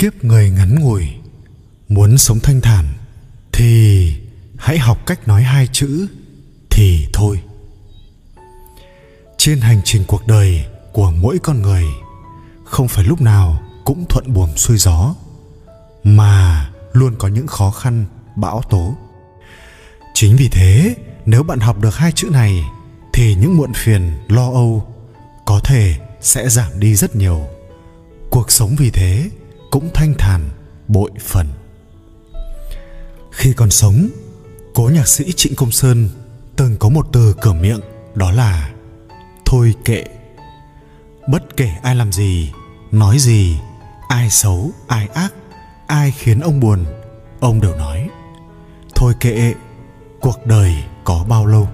[0.00, 1.08] kiếp người ngắn ngủi.
[1.88, 2.84] Muốn sống thanh thản
[3.52, 4.14] thì
[4.58, 6.06] hãy học cách nói hai chữ
[6.70, 7.40] thì thôi.
[9.38, 11.84] Trên hành trình cuộc đời của mỗi con người,
[12.64, 15.14] không phải lúc nào cũng thuận buồm xuôi gió,
[16.04, 18.04] mà luôn có những khó khăn,
[18.36, 18.94] bão tố.
[20.14, 20.94] Chính vì thế,
[21.26, 22.64] nếu bạn học được hai chữ này
[23.12, 24.94] thì những muộn phiền, lo âu
[25.46, 27.46] có thể sẽ giảm đi rất nhiều.
[28.30, 29.30] Cuộc sống vì thế
[29.70, 30.48] cũng thanh thản,
[30.88, 31.46] bội phần.
[33.30, 34.08] Khi còn sống,
[34.74, 36.08] cố nhạc sĩ trịnh công sơn
[36.56, 37.80] từng có một từ cửa miệng,
[38.14, 38.70] đó là,
[39.44, 40.04] thôi kệ.
[41.28, 42.52] Bất kể ai làm gì,
[42.90, 43.58] nói gì,
[44.08, 45.34] ai xấu, ai ác,
[45.86, 46.84] ai khiến ông buồn,
[47.40, 48.08] ông đều nói,
[48.94, 49.54] thôi kệ,
[50.20, 50.74] cuộc đời
[51.04, 51.68] có bao lâu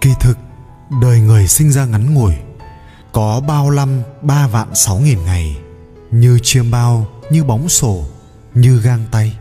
[0.00, 0.38] kỳ thực,
[1.02, 2.34] đời người sinh ra ngắn ngủi,
[3.12, 5.56] có bao năm ba vạn sáu nghìn ngày
[6.10, 8.04] như chiêm bao, như bóng sổ,
[8.54, 9.36] như gang tay.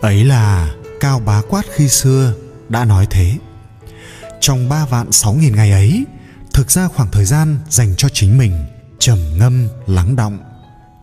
[0.00, 2.34] Ấy là cao bá quát khi xưa
[2.68, 3.38] đã nói thế.
[4.40, 6.04] Trong ba vạn sáu nghìn ngày ấy,
[6.52, 8.64] thực ra khoảng thời gian dành cho chính mình
[8.98, 10.38] trầm ngâm, lắng động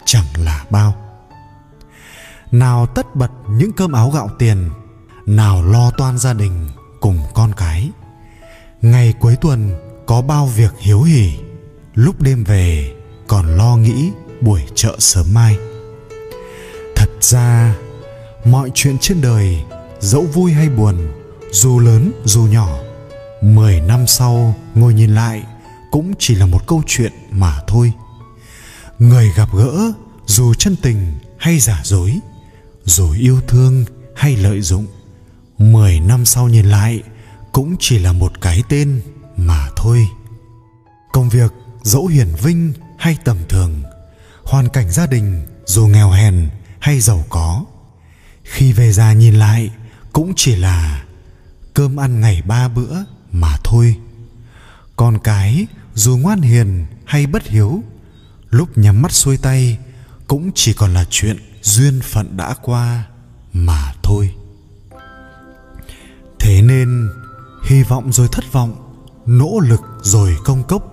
[0.06, 0.96] chẳng là bao.
[2.52, 4.70] Nào tất bật những cơm áo gạo tiền,
[5.26, 6.70] nào lo toan gia đình
[7.02, 7.90] cùng con cái.
[8.82, 11.32] Ngày cuối tuần có bao việc hiếu hỉ,
[11.94, 12.94] lúc đêm về
[13.28, 15.58] còn lo nghĩ buổi chợ sớm mai.
[16.96, 17.76] Thật ra,
[18.46, 19.58] mọi chuyện trên đời,
[20.00, 21.08] dẫu vui hay buồn,
[21.52, 22.80] dù lớn dù nhỏ,
[23.42, 25.44] mười năm sau ngồi nhìn lại
[25.92, 27.94] cũng chỉ là một câu chuyện mà thôi.
[29.00, 29.92] Người gặp gỡ,
[30.26, 32.20] dù chân tình hay giả dối,
[32.86, 34.86] dù yêu thương hay lợi dụng,
[35.58, 37.04] mười năm sau nhìn lại
[37.52, 39.02] cũng chỉ là một cái tên
[39.38, 40.08] mà thôi.
[41.12, 41.52] Công việc
[41.84, 43.84] dẫu hiển vinh hay tầm thường
[44.46, 47.66] hoàn cảnh gia đình dù nghèo hèn hay giàu có.
[48.44, 49.70] Khi về già nhìn lại,
[50.14, 51.04] cũng chỉ là
[51.74, 52.96] cơm ăn ngày ba bữa
[53.32, 53.96] mà thôi.
[54.96, 57.84] Con cái dù ngoan hiền hay bất hiếu,
[58.50, 59.78] lúc nhắm mắt xuôi tay
[60.28, 63.04] cũng chỉ còn là chuyện duyên phận đã qua
[63.54, 64.36] mà thôi.
[66.40, 67.10] Thế nên,
[67.66, 68.76] hy vọng rồi thất vọng,
[69.26, 70.84] nỗ lực rồi công cốc,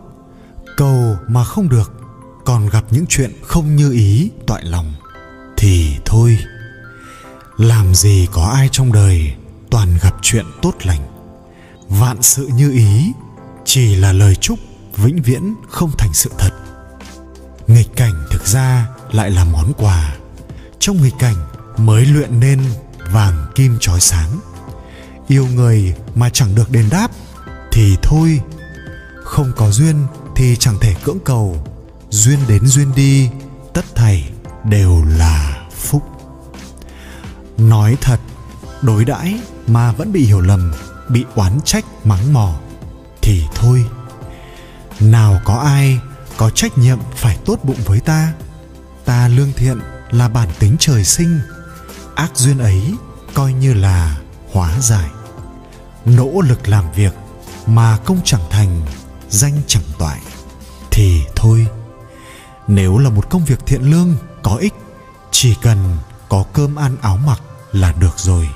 [0.77, 2.02] cầu mà không được
[2.45, 4.93] còn gặp những chuyện không như ý, toại lòng,
[5.57, 6.39] thì thôi.
[7.57, 9.33] Làm gì có ai trong đời
[9.71, 11.01] toàn gặp chuyện tốt lành.
[11.89, 13.13] Vạn sự như ý,
[13.65, 14.59] chỉ là lời chúc
[14.97, 16.51] vĩnh viễn không thành sự thật.
[17.67, 20.17] Nghịch cảnh thực ra lại là món quà.
[20.79, 21.37] Trong nghịch cảnh
[21.77, 22.61] mới luyện nên
[23.13, 24.41] vàng kim trói sáng.
[25.29, 27.11] Yêu người mà chẳng được đền đáp
[27.73, 28.41] thì thôi.
[29.25, 29.97] Không có duyên
[30.37, 31.67] thì chẳng thể cưỡng cầu
[32.13, 33.31] duyên đến duyên đi,
[33.75, 34.31] tất thảy
[34.65, 36.03] đều là phúc.
[37.59, 38.21] Nói thật,
[38.83, 40.73] đối đãi mà vẫn bị hiểu lầm,
[41.09, 42.55] bị oán trách, mắng mỏ,
[43.23, 43.85] thì thôi.
[45.01, 45.99] Nào có ai
[46.37, 48.33] có trách nhiệm phải tốt bụng với ta?
[49.05, 49.81] Ta lương thiện
[50.11, 51.41] là bản tính trời sinh.
[52.15, 52.95] Ác duyên ấy
[53.35, 54.19] coi như là
[54.53, 55.11] hóa giải.
[56.05, 57.15] Nỗ lực làm việc
[57.67, 58.81] mà công chẳng thành,
[59.31, 60.21] danh chẳng toại,
[60.91, 61.67] thì thôi
[62.67, 64.75] nếu là một công việc thiện lương, có ích,
[65.31, 65.97] chỉ cần
[66.29, 67.41] có cơm ăn áo mặc
[67.73, 68.49] là được rồi.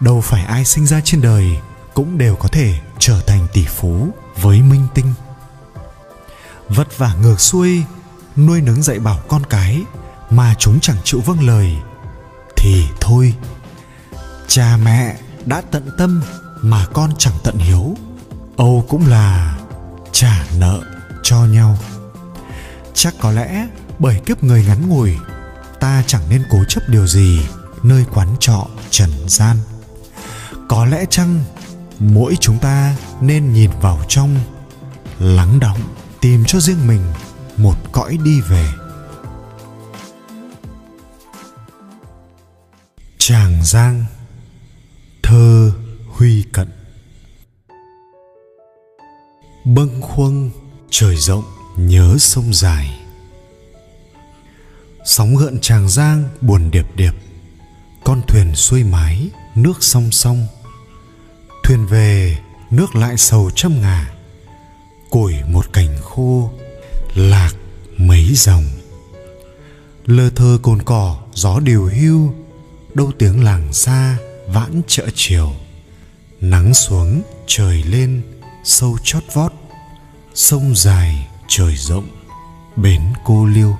[0.00, 1.58] Đâu phải ai sinh ra trên đời
[1.94, 4.08] cũng đều có thể trở thành tỷ phú
[4.42, 5.14] với minh tinh.
[6.68, 7.82] Vất vả ngược xuôi,
[8.36, 9.82] nuôi nấng dạy bảo con cái
[10.30, 11.76] mà chúng chẳng chịu vâng lời,
[12.56, 13.34] thì thôi.
[14.48, 16.22] Cha mẹ đã tận tâm
[16.62, 17.96] mà con chẳng tận hiếu,
[18.56, 19.58] âu cũng là
[20.12, 20.80] trả nợ
[21.22, 21.78] cho nhau
[22.96, 23.68] chắc có lẽ
[23.98, 25.16] bởi kiếp người ngắn ngủi,
[25.80, 27.40] ta chẳng nên cố chấp điều gì
[27.82, 29.56] nơi quán trọ trần gian.
[30.68, 31.44] Có lẽ chăng
[31.98, 34.36] mỗi chúng ta nên nhìn vào trong,
[35.18, 35.78] lắng động
[36.20, 37.00] tìm cho riêng mình
[37.56, 38.68] một cõi đi về.
[43.18, 44.04] Tràng giang,
[45.22, 45.72] thơ
[46.06, 46.68] huy cận.
[49.64, 50.50] Bâng khuâng
[50.90, 52.98] trời rộng nhớ sông dài.
[55.04, 57.12] Sóng gợn tràng giang buồn điệp điệp,
[58.04, 60.46] con thuyền xuôi mái, nước song song.
[61.64, 62.38] Thuyền về,
[62.70, 64.14] nước lại sầu trăm ngà,
[65.10, 66.50] củi một cành khô,
[67.14, 67.52] lạc
[67.96, 68.64] mấy dòng.
[70.06, 72.34] Lơ thơ cồn cỏ, gió điều hưu,
[72.94, 75.52] đâu tiếng làng xa vãn chợ chiều.
[76.40, 78.22] Nắng xuống, trời lên,
[78.64, 79.52] sâu chót vót,
[80.34, 82.08] sông dài trời rộng,
[82.76, 83.76] bến cô liêu.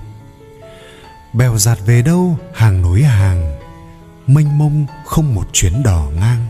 [1.33, 3.59] Bèo giạt về đâu, hàng núi hàng,
[4.27, 6.47] mênh mông không một chuyến đò ngang.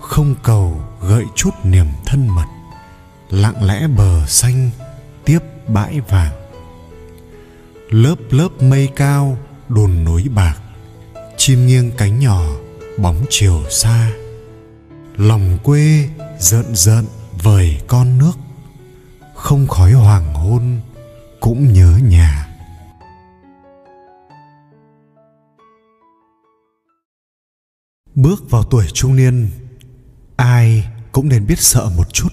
[0.00, 2.46] Không cầu gợi chút niềm thân mật,
[3.30, 4.70] lặng lẽ bờ xanh
[5.24, 5.38] tiếp
[5.68, 6.32] bãi vàng.
[7.90, 9.38] Lớp lớp mây cao,
[9.68, 10.54] đồn núi bạc,
[11.36, 12.42] chim nghiêng cánh nhỏ
[12.98, 14.10] bóng chiều xa.
[15.16, 16.08] Lòng quê
[16.38, 17.04] rợn rợn
[17.42, 18.32] vời con nước
[19.38, 20.80] không khói hoàng hôn
[21.40, 22.48] cũng nhớ nhà.
[28.14, 29.50] Bước vào tuổi trung niên,
[30.36, 32.28] ai cũng nên biết sợ một chút.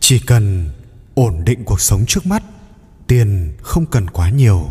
[0.00, 0.70] Chỉ cần
[1.14, 2.42] ổn định cuộc sống trước mắt,
[3.06, 4.66] tiền không cần quá nhiều,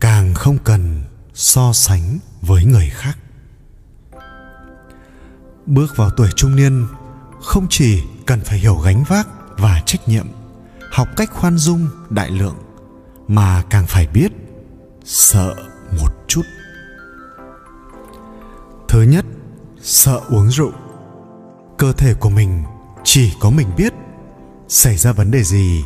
[0.00, 1.02] càng không cần
[1.34, 3.18] so sánh với người khác.
[5.66, 6.86] Bước vào tuổi trung niên
[7.42, 9.28] không chỉ cần phải hiểu gánh vác
[9.58, 10.26] và trách nhiệm
[10.94, 12.56] học cách khoan dung đại lượng,
[13.28, 14.32] mà càng phải biết
[15.04, 15.54] sợ
[16.00, 16.42] một chút.
[18.88, 19.24] Thứ nhất,
[19.82, 20.72] sợ uống rượu.
[21.78, 22.62] Cơ thể của mình
[23.04, 23.92] chỉ có mình biết
[24.68, 25.82] xảy ra vấn đề gì,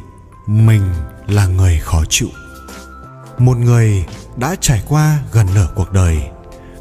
[0.46, 0.82] mình
[1.26, 2.28] là người khó chịu.
[3.38, 4.06] Một người
[4.36, 6.22] đã trải qua gần nửa cuộc đời,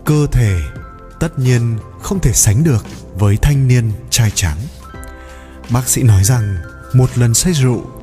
[0.06, 0.60] cơ thể
[1.20, 2.86] tất nhiên không thể sánh được
[3.16, 4.58] với thanh niên trai trắng
[5.70, 6.58] bác sĩ nói rằng,
[6.94, 7.97] một lần say rượu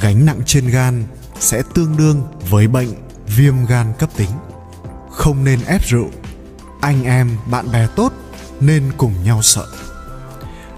[0.00, 1.04] gánh nặng trên gan
[1.40, 2.88] sẽ tương đương với bệnh
[3.26, 4.30] viêm gan cấp tính.
[5.10, 6.10] Không nên ép rượu.
[6.80, 8.12] Anh em, bạn bè tốt
[8.60, 9.66] nên cùng nhau sợ.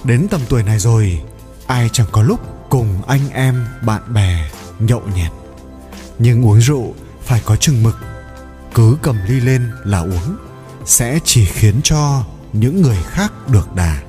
[0.05, 1.23] Đến tầm tuổi này rồi,
[1.67, 5.33] ai chẳng có lúc cùng anh em, bạn bè nhậu nhẹt.
[6.19, 7.97] Nhưng uống rượu phải có chừng mực.
[8.75, 10.37] Cứ cầm ly lên là uống,
[10.85, 14.03] sẽ chỉ khiến cho những người khác được đà.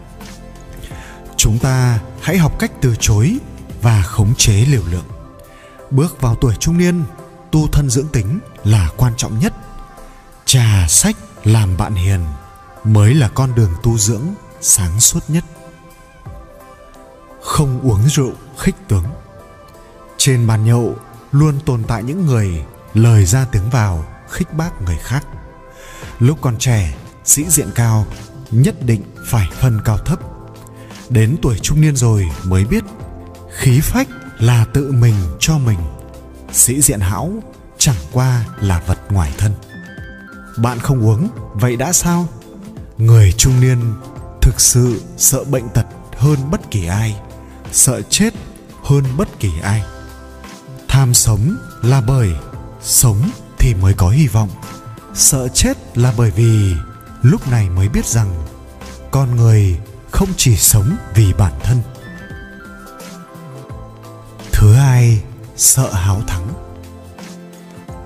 [1.38, 3.38] Chúng ta hãy học cách từ chối
[3.84, 5.06] và khống chế liều lượng.
[5.92, 7.04] Bước vào tuổi trung niên,
[7.52, 9.54] tu thân dưỡng tính là quan trọng nhất.
[10.46, 12.20] Trà sách làm bạn hiền
[12.84, 14.26] mới là con đường tu dưỡng
[14.62, 15.44] sáng suốt nhất.
[17.42, 19.06] Không uống rượu khích tướng.
[20.18, 20.96] Trên bàn nhậu
[21.32, 25.26] luôn tồn tại những người lời ra tiếng vào khích bác người khác.
[26.20, 26.96] Lúc còn trẻ,
[27.26, 28.06] sĩ diện cao
[28.52, 30.20] nhất định phải phân cao thấp.
[31.10, 32.84] Đến tuổi trung niên rồi mới biết
[33.64, 34.08] khí phách
[34.40, 35.80] là tự mình cho mình.
[36.52, 37.34] Sĩ diện hão
[37.78, 39.54] chẳng qua là vật ngoài thân.
[40.58, 42.28] Bạn không uống, vậy đã sao?
[42.98, 43.94] Người trung niên
[44.42, 45.86] thực sự sợ bệnh tật
[46.18, 47.16] hơn bất kỳ ai,
[47.72, 48.34] sợ chết
[48.84, 49.84] hơn bất kỳ ai.
[50.88, 52.30] Tham sống là bởi
[52.82, 53.30] sống
[53.60, 54.50] thì mới có hy vọng.
[55.14, 56.76] Sợ chết là bởi vì
[57.22, 58.46] lúc này mới biết rằng
[59.12, 59.78] con người
[60.12, 61.82] không chỉ sống vì bản thân.
[65.56, 66.48] Sợ háo thắng,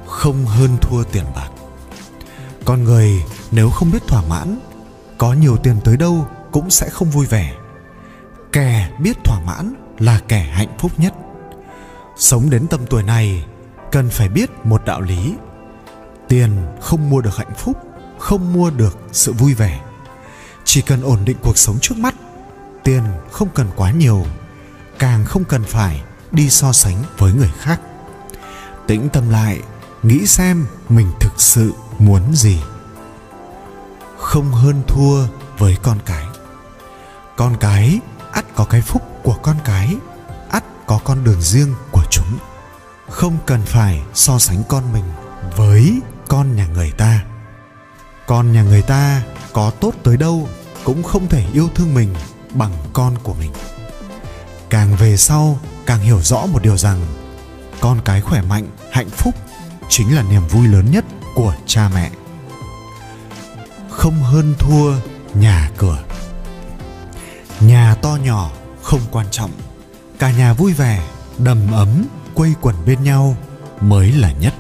[0.05, 1.49] không hơn thua tiền bạc.
[2.65, 4.59] Con người nếu không biết thỏa mãn,
[5.17, 7.55] có nhiều tiền tới đâu cũng sẽ không vui vẻ.
[8.51, 11.13] Kẻ biết thỏa mãn là kẻ hạnh phúc nhất.
[12.17, 13.45] Sống đến tầm tuổi này,
[13.91, 15.33] cần phải biết một đạo lý.
[16.27, 16.51] Tiền
[16.81, 17.77] không mua được hạnh phúc,
[18.17, 19.81] không mua được sự vui vẻ.
[20.63, 22.15] Chỉ cần ổn định cuộc sống trước mắt,
[22.83, 24.25] tiền không cần quá nhiều,
[24.99, 26.01] càng không cần phải
[26.31, 27.81] đi so sánh với người khác.
[28.87, 29.61] Tĩnh tâm lại,
[30.03, 32.61] nghĩ xem mình thực sự muốn gì.
[34.17, 36.25] Không hơn thua với con cái.
[37.35, 37.99] Con cái,
[38.31, 39.95] ắt có cái phúc của con cái,
[40.49, 42.37] ắt có con đường riêng của chúng.
[43.09, 45.05] Không cần phải so sánh con mình
[45.55, 47.23] với con nhà người ta.
[48.27, 49.21] Con nhà người ta
[49.53, 50.49] có tốt tới đâu
[50.83, 52.15] cũng không thể yêu thương mình
[52.53, 53.51] bằng con của mình.
[54.69, 57.01] Càng về sau càng hiểu rõ một điều rằng,
[57.79, 59.35] con cái khỏe mạnh, hạnh phúc
[59.89, 62.11] chính là niềm vui lớn nhất của cha mẹ.
[63.89, 64.93] Không hơn thua
[65.33, 66.03] nhà cửa.
[67.59, 68.51] Nhà to nhỏ
[68.81, 69.51] không quan trọng.
[70.19, 73.37] Cả nhà vui vẻ, đầm ấm, quây quần bên nhau
[73.81, 74.53] mới là nhất.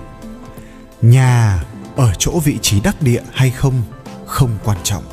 [1.01, 1.63] Nhà
[1.95, 3.83] ở chỗ vị trí đắc địa hay không
[4.25, 5.03] không quan trọng.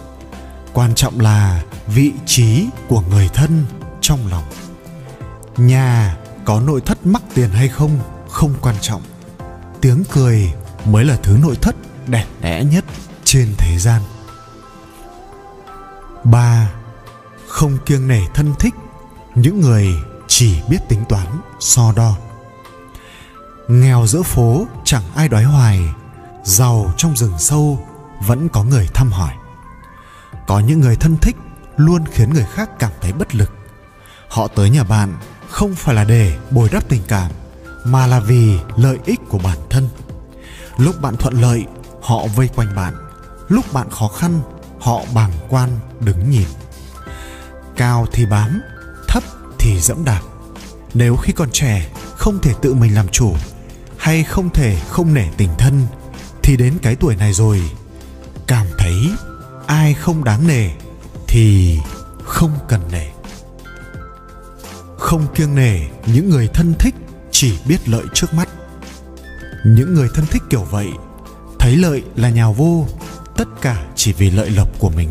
[0.72, 3.64] Quan trọng là vị trí của người thân
[4.00, 4.44] trong lòng
[5.56, 7.98] nhà có nội thất mắc tiền hay không?
[8.28, 9.02] Không quan trọng.
[9.80, 10.52] Tiếng cười
[10.84, 11.74] mới là thứ nội thất
[12.06, 12.84] đẹp đẽ nhất
[13.24, 14.02] trên thế gian.
[16.24, 16.70] Ba,
[17.48, 18.74] không kiêng nể thân thích.
[19.34, 19.88] Những người
[20.28, 21.26] chỉ biết tính toán,
[21.60, 22.16] so đo.
[23.68, 25.80] Nghèo giữa phố, chẳng ai đói hoài.
[26.44, 27.86] Giàu trong rừng sâu,
[28.26, 29.32] vẫn có người thăm hỏi.
[30.46, 31.36] Có những người thân thích,
[31.76, 33.50] luôn khiến người khác cảm thấy bất lực.
[34.28, 35.18] Họ tới nhà bạn
[35.54, 37.30] không phải là để bồi đắp tình cảm,
[37.84, 39.88] mà là vì lợi ích của bản thân.
[40.78, 41.64] Lúc bạn thuận lợi,
[42.02, 42.94] họ vây quanh bạn.
[43.48, 44.40] Lúc bạn khó khăn,
[44.80, 45.70] họ bàng quan
[46.00, 46.46] đứng nhìn.
[47.76, 48.60] Cao thì bám,
[49.08, 49.22] thấp
[49.58, 50.20] thì dẫm đạp.
[50.94, 53.34] Nếu khi còn trẻ, không thể tự mình làm chủ,
[53.96, 55.86] hay không thể không nể tình thân,
[56.42, 57.62] thì đến cái tuổi này rồi,
[58.46, 59.10] cảm thấy
[59.66, 60.70] ai không đáng nể
[61.28, 61.78] thì
[62.24, 63.13] không cần nể
[65.04, 66.94] không kiêng nể những người thân thích
[67.30, 68.48] chỉ biết lợi trước mắt.
[69.64, 70.88] Những người thân thích kiểu vậy,
[71.58, 72.86] thấy lợi là nhào vô,
[73.36, 75.10] tất cả chỉ vì lợi lộc của mình.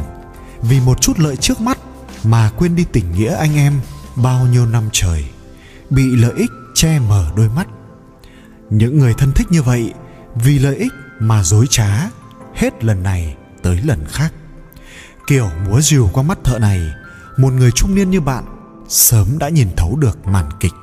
[0.61, 1.77] Vì một chút lợi trước mắt
[2.23, 3.81] mà quên đi tình nghĩa anh em
[4.15, 5.25] bao nhiêu năm trời,
[5.89, 7.67] bị lợi ích che mờ đôi mắt.
[8.69, 9.93] Những người thân thích như vậy,
[10.35, 12.09] vì lợi ích mà dối trá
[12.55, 14.33] hết lần này tới lần khác.
[15.27, 16.79] Kiểu múa rìu qua mắt thợ này,
[17.37, 18.43] một người trung niên như bạn
[18.87, 20.73] sớm đã nhìn thấu được màn kịch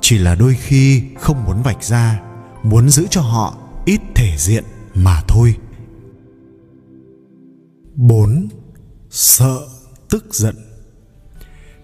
[0.00, 2.20] chỉ là đôi khi không muốn vạch ra
[2.62, 5.56] muốn giữ cho họ ít thể diện mà thôi
[7.94, 8.48] 4.
[9.10, 9.58] Sợ
[10.10, 10.56] tức giận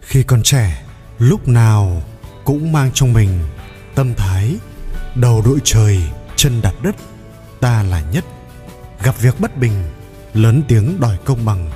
[0.00, 0.84] Khi còn trẻ,
[1.18, 2.02] lúc nào
[2.44, 3.40] cũng mang trong mình
[3.94, 4.56] tâm thái
[5.14, 6.02] đầu đội trời,
[6.36, 6.96] chân đặt đất,
[7.60, 8.24] ta là nhất.
[9.02, 9.84] Gặp việc bất bình,
[10.34, 11.70] lớn tiếng đòi công bằng.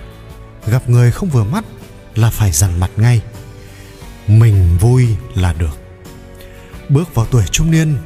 [0.67, 1.65] Gặp người không vừa mắt
[2.15, 3.23] là phải dằn mặt ngay.
[4.27, 5.79] Mình vui là được.
[6.89, 7.97] Bước vào tuổi trung niên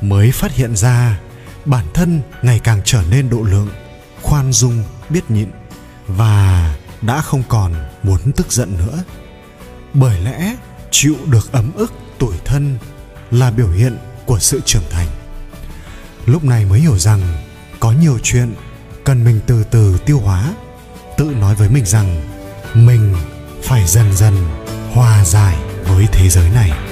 [0.00, 1.20] mới phát hiện ra
[1.64, 3.68] bản thân ngày càng trở nên độ lượng,
[4.22, 5.48] khoan dung, biết nhịn
[6.06, 9.04] và đã không còn muốn tức giận nữa.
[9.94, 10.56] Bởi lẽ
[10.90, 12.78] chịu được ấm ức tuổi thân
[13.30, 15.08] là biểu hiện của sự trưởng thành.
[16.26, 17.20] Lúc này mới hiểu rằng
[17.80, 18.54] có nhiều chuyện
[19.04, 20.54] cần mình từ từ tiêu hóa
[21.16, 22.22] tự nói với mình rằng
[22.74, 23.14] mình
[23.62, 24.34] phải dần dần
[24.92, 26.83] hòa giải với thế giới này.